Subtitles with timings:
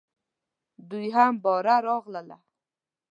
[0.89, 2.37] دوی هم باره راغله.